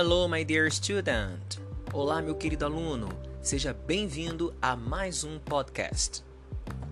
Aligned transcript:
Hello, 0.00 0.28
my 0.28 0.44
dear 0.44 0.70
student. 0.70 1.58
Olá, 1.92 2.22
meu 2.22 2.36
querido 2.36 2.64
aluno. 2.64 3.08
Seja 3.42 3.74
bem-vindo 3.74 4.54
a 4.62 4.76
mais 4.76 5.24
um 5.24 5.40
podcast. 5.40 6.22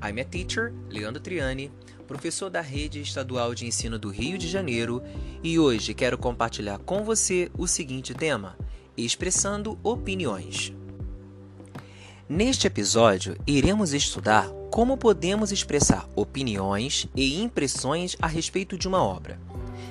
I'm 0.02 0.20
a 0.20 0.24
teacher, 0.24 0.72
Leandro 0.90 1.22
Triani, 1.22 1.70
professor 2.08 2.50
da 2.50 2.60
Rede 2.60 3.00
Estadual 3.00 3.54
de 3.54 3.64
Ensino 3.64 3.96
do 3.96 4.08
Rio 4.08 4.36
de 4.36 4.48
Janeiro, 4.48 5.00
e 5.40 5.56
hoje 5.56 5.94
quero 5.94 6.18
compartilhar 6.18 6.80
com 6.80 7.04
você 7.04 7.48
o 7.56 7.68
seguinte 7.68 8.12
tema: 8.12 8.58
expressando 8.96 9.78
opiniões. 9.84 10.74
Neste 12.28 12.66
episódio, 12.66 13.36
iremos 13.46 13.92
estudar 13.92 14.50
como 14.68 14.96
podemos 14.96 15.52
expressar 15.52 16.08
opiniões 16.16 17.06
e 17.14 17.40
impressões 17.40 18.16
a 18.20 18.26
respeito 18.26 18.76
de 18.76 18.88
uma 18.88 19.00
obra, 19.00 19.38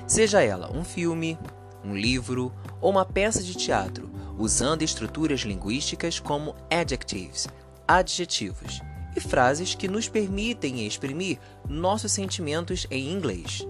seja 0.06 0.42
ela 0.42 0.70
um 0.70 0.84
filme, 0.84 1.38
um 1.86 1.96
livro 1.96 2.52
ou 2.80 2.90
uma 2.90 3.04
peça 3.04 3.42
de 3.42 3.54
teatro, 3.54 4.10
usando 4.38 4.82
estruturas 4.82 5.40
linguísticas 5.40 6.18
como 6.18 6.54
adjectives, 6.70 7.46
adjetivos, 7.86 8.80
e 9.16 9.20
frases 9.20 9.74
que 9.74 9.88
nos 9.88 10.08
permitem 10.08 10.86
exprimir 10.86 11.38
nossos 11.66 12.12
sentimentos 12.12 12.86
em 12.90 13.10
inglês. 13.10 13.66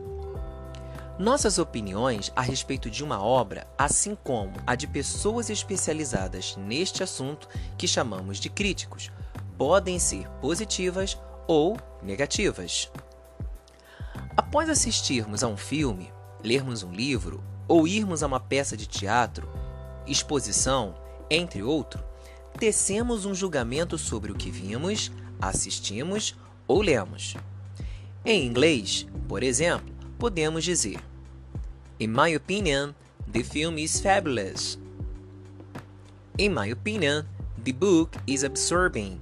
Nossas 1.19 1.57
opiniões 1.57 2.33
a 2.35 2.43
respeito 2.43 2.91
de 2.91 3.03
uma 3.03 3.23
obra, 3.23 3.67
assim 3.79 4.15
como 4.15 4.53
a 4.67 4.75
de 4.75 4.87
pessoas 4.87 5.49
especializadas 5.49 6.57
neste 6.57 7.03
assunto, 7.03 7.49
que 7.79 7.87
chamamos 7.87 8.39
de 8.39 8.51
críticos, 8.51 9.11
podem 9.57 9.99
ser 9.99 10.29
positivas 10.43 11.17
ou 11.47 11.77
negativas. 12.03 12.91
Após 14.37 14.69
assistirmos 14.69 15.43
a 15.43 15.49
um 15.49 15.57
filme, 15.57 16.13
lermos 16.43 16.83
um 16.83 16.93
livro 16.93 17.43
ou 17.69 17.87
irmos 17.87 18.23
a 18.23 18.27
uma 18.27 18.41
peça 18.41 18.77
de 18.77 18.87
teatro, 18.87 19.49
exposição, 20.07 20.95
entre 21.31 21.63
outros, 21.63 22.03
tecemos 22.59 23.25
um 23.25 23.35
julgamento 23.35 23.99
sobre 23.99 24.33
o 24.33 24.35
que 24.35 24.51
vimos, 24.51 25.11
assistimos 25.41 26.35
ou 26.67 26.81
lemos. 26.81 27.37
Em 28.25 28.47
inglês, 28.47 29.07
por 29.29 29.43
exemplo, 29.43 29.95
podemos 30.19 30.65
dizer: 30.65 31.01
In 32.01 32.09
my 32.09 32.35
opinion, 32.35 32.95
the 33.31 33.43
film 33.43 33.79
is 33.79 34.01
fabulous. 34.01 34.79
In 36.39 36.51
my 36.51 36.71
opinion, 36.71 37.25
the 37.65 37.73
book 37.73 38.17
is 38.27 38.45
absorbing. 38.45 39.21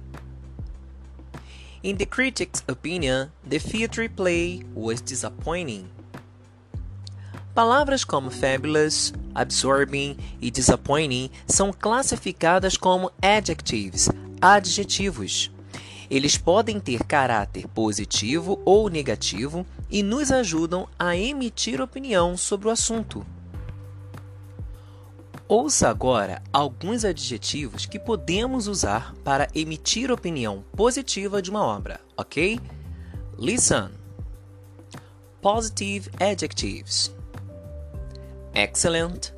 In 1.83 1.97
the 1.97 2.05
critic's 2.05 2.63
opinion, 2.67 3.31
the 3.47 3.59
theatre 3.59 4.09
play 4.09 4.63
was 4.73 5.01
disappointing. 5.01 5.87
Palavras 7.55 8.03
como 8.03 8.29
fabulous, 8.29 9.13
absorbing 9.33 10.17
e 10.41 10.51
disappointing 10.51 11.29
são 11.47 11.71
classificadas 11.71 12.75
como 12.75 13.09
adjectives, 13.21 14.09
adjetivos. 14.41 15.49
Eles 16.09 16.37
podem 16.37 16.81
ter 16.81 17.05
caráter 17.05 17.65
positivo 17.69 18.61
ou 18.65 18.89
negativo 18.89 19.65
e 19.89 20.03
nos 20.03 20.33
ajudam 20.33 20.85
a 20.99 21.15
emitir 21.15 21.79
opinião 21.79 22.35
sobre 22.35 22.67
o 22.67 22.71
assunto. 22.71 23.25
Ouça 25.47 25.87
agora 25.87 26.43
alguns 26.51 27.05
adjetivos 27.05 27.85
que 27.85 27.97
podemos 27.97 28.67
usar 28.67 29.15
para 29.23 29.47
emitir 29.55 30.11
opinião 30.11 30.65
positiva 30.75 31.41
de 31.41 31.51
uma 31.51 31.63
obra, 31.63 32.01
ok? 32.17 32.59
Listen. 33.39 33.91
Positive 35.41 36.09
adjectives: 36.19 37.15
excellent, 38.55 39.31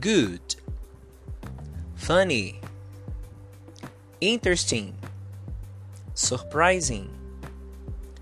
good, 0.00 0.56
funny, 1.94 2.60
interesting, 4.20 4.94
surprising, 6.14 7.10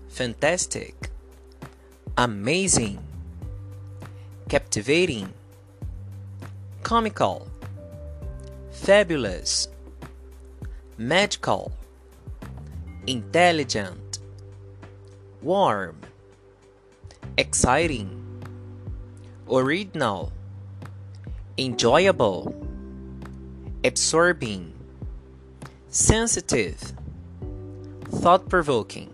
fantastic, 0.09 1.09
amazing, 2.17 2.99
captivating. 4.49 5.33
Comical, 6.83 7.47
fabulous, 8.71 9.69
magical, 10.97 11.71
intelligent, 13.07 14.19
warm, 15.41 15.97
exciting, 17.37 18.22
original, 19.49 20.31
enjoyable, 21.57 22.55
absorbing, 23.83 24.73
sensitive, 25.89 26.93
thought 28.21 28.47
provoking. 28.49 29.09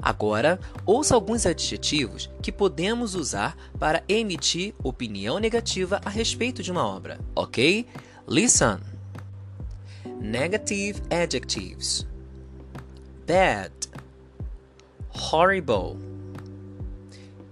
Agora, 0.00 0.60
ouça 0.84 1.14
alguns 1.16 1.46
adjetivos 1.46 2.30
que 2.40 2.52
podemos 2.52 3.16
usar 3.16 3.56
para 3.78 4.04
emitir 4.08 4.72
opinião 4.82 5.40
negativa 5.40 6.00
a 6.04 6.08
respeito 6.08 6.62
de 6.62 6.70
uma 6.70 6.86
obra, 6.86 7.18
ok? 7.34 7.86
Listen. 8.28 8.78
Negative 10.20 11.02
adjectives: 11.10 12.06
bad, 13.26 13.72
horrible, 15.12 15.96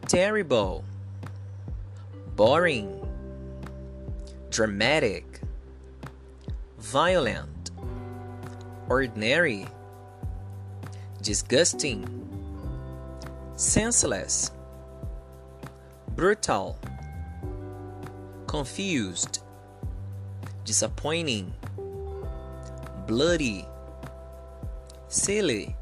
terrible, 0.07 0.85
boring, 2.37 3.01
dramatic, 4.51 5.41
violent, 6.79 7.71
ordinary, 8.89 9.67
disgusting 11.23 12.25
senseless, 13.57 14.51
brutal, 16.17 16.79
confused, 18.47 19.41
disappointing, 20.65 21.53
bloody, 23.07 23.65
silly, 25.09 25.77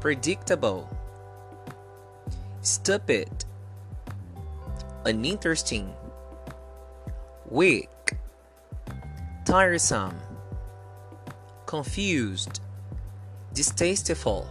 predictable, 0.00 0.88
stupid, 2.62 3.44
uninteresting, 5.08 5.92
weak, 7.50 7.88
tiresome, 9.44 10.14
confused, 11.66 12.60
distasteful. 13.52 14.46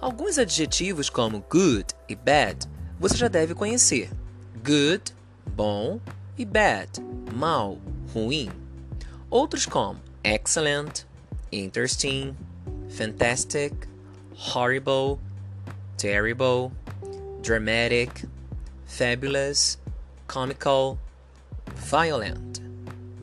Alguns 0.00 0.38
adjetivos 0.38 1.10
como 1.10 1.40
good 1.48 1.92
e 2.08 2.14
bad 2.14 2.68
você 3.00 3.16
já 3.16 3.28
deve 3.28 3.54
conhecer. 3.54 4.10
Good, 4.62 5.12
bom, 5.46 6.00
e 6.36 6.44
bad, 6.44 7.00
mal, 7.32 7.78
ruim. 8.12 8.50
Outros 9.30 9.66
como 9.66 10.00
excellent, 10.24 11.04
interesting, 11.50 12.36
fantastic, 12.90 13.72
horrible, 14.34 15.18
terrible, 15.96 16.72
dramatic, 17.42 18.28
fabulous, 18.88 19.78
comical, 20.26 20.98
violent, 21.76 22.60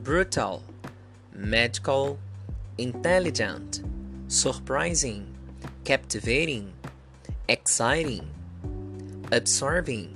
brutal, 0.02 0.64
magical, 1.34 2.18
intelligent, 2.78 3.84
surprising 4.30 5.36
captivating, 5.86 6.74
exciting, 7.48 8.28
absorbing 9.32 10.10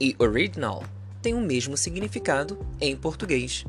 e 0.00 0.14
original 0.20 0.84
têm 1.20 1.34
o 1.34 1.40
mesmo 1.40 1.76
significado 1.76 2.56
em 2.80 2.96
português. 2.96 3.64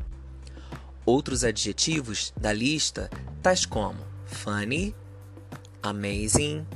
Outros 1.03 1.43
adjetivos 1.43 2.31
da 2.39 2.53
lista, 2.53 3.09
tais 3.41 3.65
como 3.65 3.99
funny, 4.27 4.95
amazing, 5.81 6.67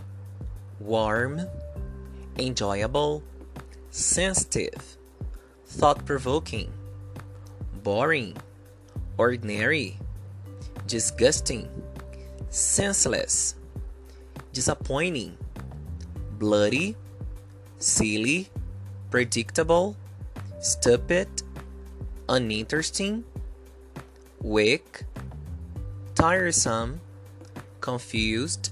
warm, 0.81 1.38
enjoyable, 2.38 3.24
sensitive, 3.92 4.98
thought 5.66 6.06
provoking, 6.06 6.72
boring, 7.84 8.36
ordinary, 9.18 9.98
disgusting, 10.88 11.69
senseless, 12.50 13.56
disappointing, 14.54 15.38
bloody, 16.39 16.95
silly, 17.80 18.50
predictable, 19.12 19.95
stupid, 20.60 21.28
uninteresting, 22.30 23.24
weak, 24.42 25.04
tiresome, 26.16 27.00
confused, 27.81 28.72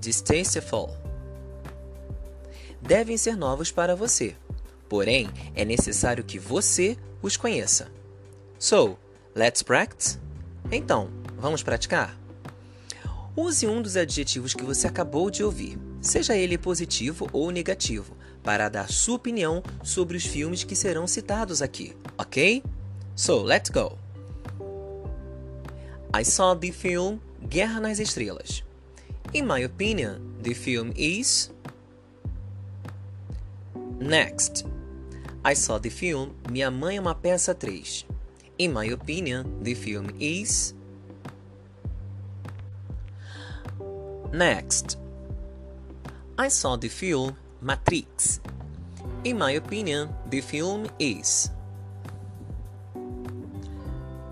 distasteful. 0.00 0.96
Devem 2.86 3.16
ser 3.16 3.36
novos 3.36 3.70
para 3.70 3.96
você, 3.96 4.36
Porém, 4.88 5.28
é 5.54 5.64
necessário 5.64 6.24
que 6.24 6.38
você 6.38 6.96
os 7.20 7.36
conheça. 7.36 7.90
So, 8.58 8.96
let's 9.34 9.62
practice? 9.62 10.18
Então, 10.70 11.10
vamos 11.36 11.62
praticar? 11.62 12.16
Use 13.36 13.66
um 13.66 13.82
dos 13.82 13.96
adjetivos 13.96 14.54
que 14.54 14.64
você 14.64 14.86
acabou 14.86 15.30
de 15.30 15.44
ouvir, 15.44 15.78
seja 16.00 16.36
ele 16.36 16.56
positivo 16.56 17.28
ou 17.32 17.50
negativo, 17.50 18.16
para 18.42 18.68
dar 18.68 18.90
sua 18.90 19.16
opinião 19.16 19.62
sobre 19.82 20.16
os 20.16 20.24
filmes 20.24 20.64
que 20.64 20.76
serão 20.76 21.06
citados 21.06 21.60
aqui, 21.60 21.94
ok? 22.16 22.62
So, 23.14 23.42
let's 23.42 23.70
go! 23.70 23.98
I 26.18 26.24
saw 26.24 26.54
the 26.54 26.72
film 26.72 27.18
Guerra 27.46 27.80
nas 27.80 27.98
Estrelas. 27.98 28.62
In 29.34 29.42
my 29.42 29.64
opinion, 29.64 30.20
the 30.42 30.54
film 30.54 30.92
is. 30.96 31.50
Next. 33.98 34.66
I 35.44 35.54
saw 35.54 35.78
the 35.78 35.90
film 35.90 36.34
Minha 36.50 36.70
Mãe 36.70 36.96
é 36.96 37.00
uma 37.00 37.14
Peça 37.14 37.54
3. 37.54 38.06
In 38.58 38.72
my 38.72 38.92
opinion, 38.92 39.44
the 39.62 39.74
film 39.74 40.06
is. 40.20 40.74
Next. 44.32 44.98
I 46.38 46.48
saw 46.50 46.76
the 46.76 46.88
film 46.88 47.36
Matrix. 47.62 48.40
In 49.24 49.38
my 49.38 49.52
opinion, 49.52 50.08
the 50.28 50.40
film 50.40 50.86
is. 50.98 51.50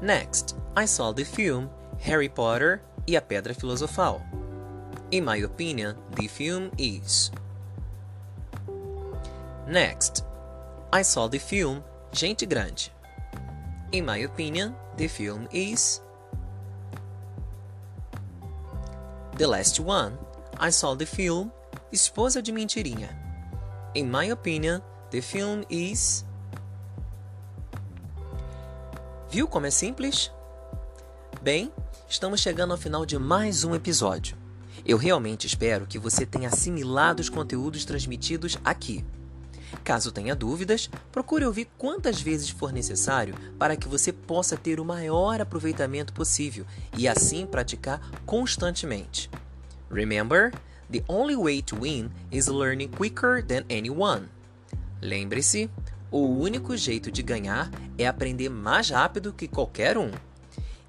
Next, 0.02 0.56
I 0.76 0.86
saw 0.86 1.12
the 1.12 1.24
film 1.24 1.70
Harry 2.00 2.28
Potter 2.28 2.82
e 3.06 3.16
a 3.16 3.22
Pedra 3.22 3.54
Filosofal. 3.54 4.20
In 5.10 5.24
my 5.24 5.38
opinion, 5.38 5.96
the 6.16 6.28
film 6.28 6.70
is. 6.76 7.30
Next, 9.66 10.24
I 10.92 11.02
saw 11.02 11.26
the 11.26 11.38
film 11.38 11.82
Gente 12.12 12.44
Grande. 12.44 12.92
In 13.92 14.04
my 14.04 14.18
opinion, 14.18 14.74
the 14.98 15.08
film 15.08 15.48
is. 15.52 16.02
The 19.38 19.46
last 19.46 19.80
one, 19.80 20.18
I 20.60 20.70
saw 20.70 20.94
the 20.94 21.06
film 21.06 21.50
Esposa 21.90 22.42
de 22.42 22.52
Mentirinha. 22.52 23.08
In 23.94 24.10
my 24.10 24.30
opinion, 24.32 24.82
the 25.10 25.22
film 25.22 25.64
is. 25.70 26.26
Viu 29.30 29.48
como 29.48 29.66
é 29.66 29.70
simples? 29.70 30.30
Bem, 31.40 31.72
estamos 32.06 32.40
chegando 32.40 32.72
ao 32.72 32.76
final 32.78 33.06
de 33.06 33.18
mais 33.18 33.64
um 33.64 33.74
episódio. 33.74 34.36
Eu 34.84 34.98
realmente 34.98 35.46
espero 35.46 35.86
que 35.86 35.98
você 35.98 36.26
tenha 36.26 36.48
assimilado 36.48 37.22
os 37.22 37.30
conteúdos 37.30 37.86
transmitidos 37.86 38.58
aqui. 38.62 39.04
Caso 39.82 40.12
tenha 40.12 40.34
dúvidas, 40.34 40.88
procure 41.10 41.44
ouvir 41.44 41.68
quantas 41.76 42.20
vezes 42.20 42.48
for 42.48 42.72
necessário 42.72 43.34
para 43.58 43.76
que 43.76 43.88
você 43.88 44.12
possa 44.12 44.56
ter 44.56 44.80
o 44.80 44.84
maior 44.84 45.40
aproveitamento 45.40 46.12
possível 46.12 46.64
e 46.96 47.08
assim 47.08 47.46
praticar 47.46 48.00
constantemente. 48.24 49.30
Remember, 49.90 50.52
the 50.90 51.02
only 51.08 51.36
way 51.36 51.62
to 51.62 51.76
win 51.76 52.10
is 52.30 52.46
learning 52.46 52.88
quicker 52.88 53.44
than 53.44 53.64
anyone. 53.70 54.28
Lembre-se, 55.02 55.70
o 56.10 56.26
único 56.26 56.76
jeito 56.76 57.10
de 57.10 57.22
ganhar 57.22 57.70
é 57.98 58.06
aprender 58.06 58.48
mais 58.48 58.88
rápido 58.88 59.32
que 59.32 59.48
qualquer 59.48 59.98
um. 59.98 60.10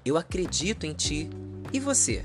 Eu 0.04 0.16
acredito 0.16 0.86
em 0.86 0.94
ti. 0.94 1.28
E 1.72 1.80
você? 1.80 2.24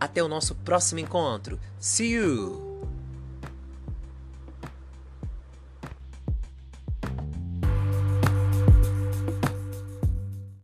Até 0.00 0.22
o 0.22 0.28
nosso 0.28 0.54
próximo 0.54 1.00
encontro. 1.00 1.60
See 1.78 2.14
you! 2.14 2.73